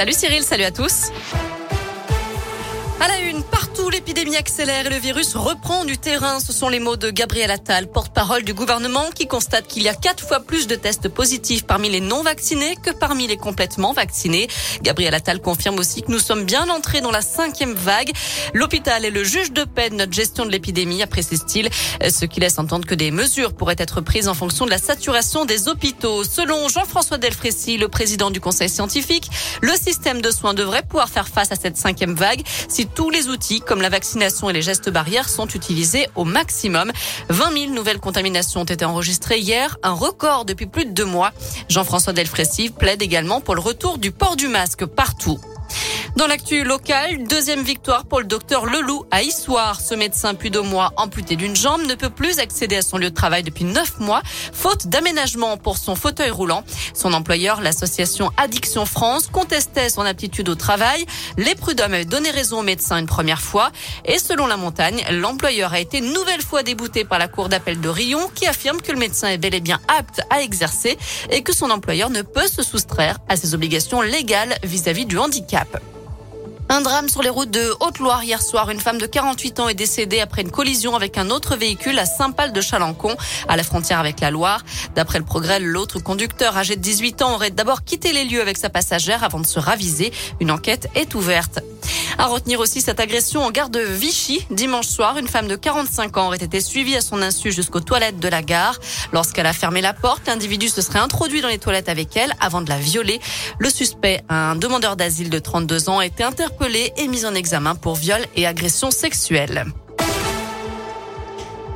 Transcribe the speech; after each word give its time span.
Salut 0.00 0.14
Cyril, 0.14 0.42
salut 0.42 0.64
à 0.64 0.70
tous. 0.70 1.10
À 3.00 3.06
la 3.06 3.20
une, 3.20 3.42
partout 3.42 3.79
l'épidémie 3.90 4.36
accélère 4.36 4.86
et 4.86 4.90
le 4.90 4.96
virus 4.96 5.34
reprend 5.34 5.84
du 5.84 5.98
terrain. 5.98 6.38
Ce 6.38 6.52
sont 6.52 6.68
les 6.68 6.78
mots 6.78 6.96
de 6.96 7.10
Gabriel 7.10 7.50
Attal, 7.50 7.90
porte-parole 7.90 8.44
du 8.44 8.54
gouvernement, 8.54 9.10
qui 9.14 9.26
constate 9.26 9.66
qu'il 9.66 9.82
y 9.82 9.88
a 9.88 9.94
quatre 9.94 10.26
fois 10.26 10.40
plus 10.40 10.66
de 10.66 10.76
tests 10.76 11.08
positifs 11.08 11.66
parmi 11.66 11.88
les 11.88 12.00
non 12.00 12.22
vaccinés 12.22 12.76
que 12.76 12.90
parmi 12.90 13.26
les 13.26 13.36
complètement 13.36 13.92
vaccinés. 13.92 14.48
Gabriel 14.82 15.14
Attal 15.14 15.40
confirme 15.40 15.78
aussi 15.78 16.02
que 16.02 16.10
nous 16.10 16.20
sommes 16.20 16.44
bien 16.44 16.68
entrés 16.68 17.00
dans 17.00 17.10
la 17.10 17.20
cinquième 17.20 17.74
vague. 17.74 18.12
L'hôpital 18.54 19.04
est 19.04 19.10
le 19.10 19.24
juge 19.24 19.52
de 19.52 19.64
paix 19.64 19.90
de 19.90 19.96
notre 19.96 20.12
gestion 20.12 20.46
de 20.46 20.52
l'épidémie, 20.52 21.02
apprécie-t-il, 21.02 21.68
ce 22.08 22.24
qui 22.26 22.38
laisse 22.38 22.58
entendre 22.58 22.86
que 22.86 22.94
des 22.94 23.10
mesures 23.10 23.54
pourraient 23.54 23.76
être 23.78 24.00
prises 24.00 24.28
en 24.28 24.34
fonction 24.34 24.66
de 24.66 24.70
la 24.70 24.78
saturation 24.78 25.44
des 25.44 25.68
hôpitaux. 25.68 26.22
Selon 26.22 26.68
Jean-François 26.68 27.18
Delfrécy, 27.18 27.76
le 27.76 27.88
président 27.88 28.30
du 28.30 28.40
conseil 28.40 28.68
scientifique, 28.68 29.28
le 29.62 29.72
système 29.74 30.20
de 30.20 30.30
soins 30.30 30.54
devrait 30.54 30.82
pouvoir 30.82 31.08
faire 31.08 31.26
face 31.26 31.50
à 31.50 31.56
cette 31.56 31.76
cinquième 31.76 32.14
vague 32.14 32.42
si 32.68 32.86
tous 32.86 33.10
les 33.10 33.28
outils 33.28 33.60
comme 33.60 33.79
la 33.80 33.88
vaccination 33.88 34.50
et 34.50 34.52
les 34.52 34.62
gestes 34.62 34.90
barrières 34.90 35.28
sont 35.28 35.46
utilisés 35.46 36.08
au 36.14 36.24
maximum. 36.24 36.92
20 37.28 37.58
000 37.58 37.72
nouvelles 37.72 38.00
contaminations 38.00 38.60
ont 38.62 38.64
été 38.64 38.84
enregistrées 38.84 39.38
hier, 39.38 39.78
un 39.82 39.92
record 39.92 40.44
depuis 40.44 40.66
plus 40.66 40.84
de 40.84 40.90
deux 40.90 41.04
mois. 41.04 41.32
Jean-François 41.68 42.12
Delfrécy 42.12 42.70
plaide 42.70 43.02
également 43.02 43.40
pour 43.40 43.54
le 43.54 43.60
retour 43.60 43.98
du 43.98 44.10
port 44.10 44.36
du 44.36 44.48
masque 44.48 44.84
partout. 44.86 45.40
Dans 46.16 46.26
l'actu 46.26 46.64
locale, 46.64 47.24
deuxième 47.28 47.62
victoire 47.62 48.04
pour 48.04 48.18
le 48.18 48.26
docteur 48.26 48.66
Leloup 48.66 49.06
à 49.12 49.22
Issoire. 49.22 49.80
Ce 49.80 49.94
médecin 49.94 50.34
mois 50.64 50.92
amputé 50.96 51.36
d'une 51.36 51.54
jambe 51.54 51.82
ne 51.82 51.94
peut 51.94 52.10
plus 52.10 52.40
accéder 52.40 52.76
à 52.76 52.82
son 52.82 52.98
lieu 52.98 53.10
de 53.10 53.14
travail 53.14 53.44
depuis 53.44 53.64
neuf 53.64 54.00
mois, 54.00 54.20
faute 54.52 54.88
d'aménagement 54.88 55.56
pour 55.56 55.78
son 55.78 55.94
fauteuil 55.94 56.30
roulant. 56.30 56.64
Son 56.94 57.12
employeur, 57.12 57.60
l'association 57.60 58.32
Addiction 58.36 58.86
France, 58.86 59.28
contestait 59.28 59.88
son 59.88 60.02
aptitude 60.02 60.48
au 60.48 60.56
travail. 60.56 61.06
Les 61.38 61.54
prud'hommes 61.54 61.94
avaient 61.94 62.04
donné 62.04 62.30
raison 62.30 62.58
au 62.58 62.62
médecin 62.62 62.98
une 62.98 63.06
première 63.06 63.40
fois. 63.40 63.70
Et 64.04 64.18
selon 64.18 64.46
la 64.46 64.56
montagne, 64.56 65.04
l'employeur 65.12 65.72
a 65.72 65.80
été 65.80 66.00
nouvelle 66.00 66.42
fois 66.42 66.64
débouté 66.64 67.04
par 67.04 67.20
la 67.20 67.28
cour 67.28 67.48
d'appel 67.48 67.80
de 67.80 67.88
Rion 67.88 68.28
qui 68.34 68.46
affirme 68.46 68.82
que 68.82 68.90
le 68.90 68.98
médecin 68.98 69.28
est 69.28 69.38
bel 69.38 69.54
et 69.54 69.60
bien 69.60 69.80
apte 69.86 70.22
à 70.28 70.42
exercer 70.42 70.98
et 71.30 71.42
que 71.42 71.54
son 71.54 71.70
employeur 71.70 72.10
ne 72.10 72.22
peut 72.22 72.48
se 72.48 72.62
soustraire 72.62 73.18
à 73.28 73.36
ses 73.36 73.54
obligations 73.54 74.02
légales 74.02 74.56
vis-à-vis 74.64 75.04
-vis 75.04 75.06
du 75.06 75.18
handicap. 75.18 75.80
Un 76.72 76.82
drame 76.82 77.08
sur 77.08 77.20
les 77.20 77.30
routes 77.30 77.50
de 77.50 77.74
Haute-Loire 77.80 78.22
hier 78.22 78.40
soir. 78.40 78.70
Une 78.70 78.78
femme 78.78 78.98
de 78.98 79.06
48 79.06 79.58
ans 79.58 79.68
est 79.68 79.74
décédée 79.74 80.20
après 80.20 80.42
une 80.42 80.52
collision 80.52 80.94
avec 80.94 81.18
un 81.18 81.28
autre 81.28 81.56
véhicule 81.56 81.98
à 81.98 82.06
Saint-Pal 82.06 82.52
de 82.52 82.60
Chalancon, 82.60 83.16
à 83.48 83.56
la 83.56 83.64
frontière 83.64 83.98
avec 83.98 84.20
la 84.20 84.30
Loire. 84.30 84.62
D'après 84.94 85.18
le 85.18 85.24
progrès, 85.24 85.58
l'autre 85.58 85.98
conducteur 85.98 86.56
âgé 86.56 86.76
de 86.76 86.80
18 86.80 87.22
ans 87.22 87.34
aurait 87.34 87.50
d'abord 87.50 87.82
quitté 87.82 88.12
les 88.12 88.24
lieux 88.24 88.40
avec 88.40 88.56
sa 88.56 88.70
passagère 88.70 89.24
avant 89.24 89.40
de 89.40 89.46
se 89.46 89.58
raviser. 89.58 90.12
Une 90.38 90.52
enquête 90.52 90.88
est 90.94 91.16
ouverte. 91.16 91.58
À 92.20 92.26
retenir 92.26 92.60
aussi 92.60 92.82
cette 92.82 93.00
agression 93.00 93.42
en 93.42 93.50
gare 93.50 93.70
de 93.70 93.80
Vichy. 93.80 94.46
Dimanche 94.50 94.88
soir, 94.88 95.16
une 95.16 95.26
femme 95.26 95.48
de 95.48 95.56
45 95.56 96.18
ans 96.18 96.26
aurait 96.26 96.36
été 96.36 96.60
suivie 96.60 96.94
à 96.94 97.00
son 97.00 97.22
insu 97.22 97.50
jusqu'aux 97.50 97.80
toilettes 97.80 98.20
de 98.20 98.28
la 98.28 98.42
gare. 98.42 98.78
Lorsqu'elle 99.14 99.46
a 99.46 99.54
fermé 99.54 99.80
la 99.80 99.94
porte, 99.94 100.26
l'individu 100.26 100.68
se 100.68 100.82
serait 100.82 100.98
introduit 100.98 101.40
dans 101.40 101.48
les 101.48 101.56
toilettes 101.56 101.88
avec 101.88 102.14
elle 102.18 102.34
avant 102.38 102.60
de 102.60 102.68
la 102.68 102.76
violer. 102.76 103.20
Le 103.58 103.70
suspect, 103.70 104.22
un 104.28 104.54
demandeur 104.54 104.96
d'asile 104.96 105.30
de 105.30 105.38
32 105.38 105.88
ans, 105.88 106.00
a 106.00 106.04
été 106.04 106.22
interpellé 106.22 106.92
et 106.98 107.08
mis 107.08 107.24
en 107.24 107.34
examen 107.34 107.74
pour 107.74 107.94
viol 107.94 108.20
et 108.36 108.46
agression 108.46 108.90
sexuelle. 108.90 109.64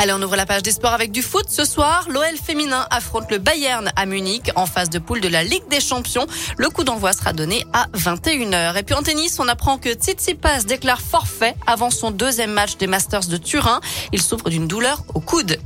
Allez, 0.00 0.12
on 0.12 0.22
ouvre 0.22 0.36
la 0.36 0.46
page 0.46 0.62
des 0.62 0.70
sports 0.70 0.92
avec 0.92 1.10
du 1.10 1.22
foot. 1.22 1.46
Ce 1.48 1.64
soir, 1.64 2.06
l'OL 2.08 2.36
féminin 2.40 2.86
affronte 2.88 3.28
le 3.32 3.38
Bayern 3.38 3.90
à 3.96 4.06
Munich 4.06 4.52
en 4.54 4.64
phase 4.64 4.90
de 4.90 5.00
poule 5.00 5.20
de 5.20 5.26
la 5.26 5.42
Ligue 5.42 5.66
des 5.70 5.80
Champions. 5.80 6.28
Le 6.56 6.70
coup 6.70 6.84
d'envoi 6.84 7.12
sera 7.12 7.32
donné 7.32 7.66
à 7.72 7.88
21h. 7.94 8.78
Et 8.78 8.84
puis 8.84 8.94
en 8.94 9.02
tennis, 9.02 9.40
on 9.40 9.48
apprend 9.48 9.76
que 9.76 9.92
Tsitsipas 9.92 10.62
déclare 10.68 11.00
forfait 11.00 11.56
avant 11.66 11.90
son 11.90 12.12
deuxième 12.12 12.52
match 12.52 12.76
des 12.76 12.86
Masters 12.86 13.26
de 13.26 13.38
Turin. 13.38 13.80
Il 14.12 14.22
souffre 14.22 14.50
d'une 14.50 14.68
douleur 14.68 15.02
au 15.14 15.20
coude. 15.20 15.58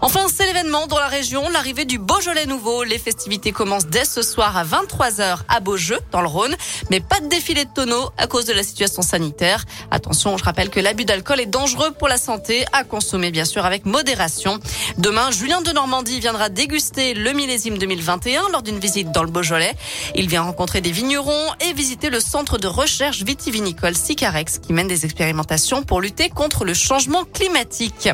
Enfin, 0.00 0.26
c'est 0.32 0.46
l'événement 0.46 0.86
dans 0.86 0.98
la 0.98 1.08
région, 1.08 1.48
l'arrivée 1.50 1.84
du 1.84 1.98
Beaujolais 1.98 2.46
nouveau. 2.46 2.84
Les 2.84 2.98
festivités 2.98 3.52
commencent 3.52 3.86
dès 3.86 4.04
ce 4.04 4.22
soir 4.22 4.56
à 4.56 4.64
23h 4.64 5.38
à 5.48 5.60
Beaujeu, 5.60 5.98
dans 6.10 6.20
le 6.20 6.28
Rhône. 6.28 6.54
Mais 6.90 7.00
pas 7.00 7.20
de 7.20 7.26
défilé 7.26 7.64
de 7.64 7.70
tonneaux 7.74 8.10
à 8.18 8.26
cause 8.26 8.44
de 8.44 8.52
la 8.52 8.62
situation 8.62 9.02
sanitaire. 9.02 9.64
Attention, 9.90 10.36
je 10.36 10.44
rappelle 10.44 10.70
que 10.70 10.80
l'abus 10.80 11.04
d'alcool 11.04 11.40
est 11.40 11.46
dangereux 11.46 11.92
pour 11.92 12.08
la 12.08 12.18
santé, 12.18 12.64
à 12.72 12.84
consommer 12.84 13.30
bien 13.30 13.44
sûr 13.44 13.64
avec 13.64 13.86
modération. 13.86 14.58
Demain, 14.98 15.30
Julien 15.30 15.62
de 15.62 15.70
Normandie 15.72 16.20
viendra 16.20 16.48
déguster 16.48 17.14
le 17.14 17.32
millésime 17.32 17.78
2021 17.78 18.48
lors 18.50 18.62
d'une 18.62 18.78
visite 18.78 19.12
dans 19.12 19.22
le 19.22 19.30
Beaujolais. 19.30 19.74
Il 20.14 20.28
vient 20.28 20.42
rencontrer 20.42 20.80
des 20.80 20.92
vignerons 20.92 21.48
et 21.60 21.72
visiter 21.72 22.10
le 22.10 22.20
centre 22.20 22.58
de 22.58 22.66
recherche 22.66 23.22
vitivinicole 23.22 23.96
Sicarex 23.96 24.58
qui 24.58 24.72
mène 24.72 24.88
des 24.88 25.04
expérimentations 25.04 25.82
pour 25.82 26.00
lutter 26.00 26.28
contre 26.28 26.64
le 26.64 26.74
changement 26.74 27.24
climatique. 27.24 28.08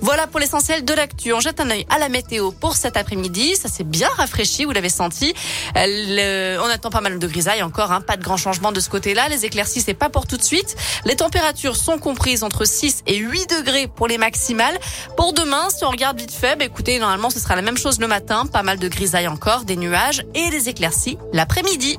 Voilà 0.00 0.26
pour 0.26 0.40
l'essentiel 0.40 0.77
de 0.82 0.94
l'actu. 0.94 1.32
On 1.32 1.40
jette 1.40 1.60
un 1.60 1.70
œil 1.70 1.86
à 1.90 1.98
la 1.98 2.08
météo 2.08 2.50
pour 2.50 2.76
cet 2.76 2.96
après-midi. 2.96 3.56
Ça 3.56 3.68
s'est 3.68 3.84
bien 3.84 4.08
rafraîchi, 4.16 4.64
vous 4.64 4.72
l'avez 4.72 4.88
senti. 4.88 5.34
on 5.74 6.70
attend 6.70 6.90
pas 6.90 7.00
mal 7.00 7.18
de 7.18 7.26
grisailles 7.26 7.62
encore, 7.62 7.92
hein. 7.92 8.00
pas 8.00 8.16
de 8.16 8.22
grand 8.22 8.36
changement 8.36 8.72
de 8.72 8.80
ce 8.80 8.88
côté-là. 8.88 9.28
Les 9.28 9.44
éclaircies, 9.44 9.80
c'est 9.80 9.94
pas 9.94 10.08
pour 10.08 10.26
tout 10.26 10.36
de 10.36 10.42
suite. 10.42 10.76
Les 11.04 11.16
températures 11.16 11.76
sont 11.76 11.98
comprises 11.98 12.42
entre 12.42 12.64
6 12.64 13.02
et 13.06 13.16
8 13.16 13.58
degrés 13.58 13.88
pour 13.88 14.08
les 14.08 14.18
maximales. 14.18 14.78
Pour 15.16 15.32
demain, 15.32 15.68
si 15.70 15.84
on 15.84 15.90
regarde 15.90 16.18
vite 16.18 16.32
fait, 16.32 16.56
bah, 16.56 16.64
écoutez, 16.64 16.98
normalement, 16.98 17.30
ce 17.30 17.40
sera 17.40 17.56
la 17.56 17.62
même 17.62 17.78
chose 17.78 17.98
le 18.00 18.06
matin. 18.06 18.46
Pas 18.46 18.62
mal 18.62 18.78
de 18.78 18.88
grisailles 18.88 19.28
encore, 19.28 19.64
des 19.64 19.76
nuages 19.76 20.24
et 20.34 20.50
des 20.50 20.68
éclaircies 20.68 21.18
l'après-midi. 21.32 21.98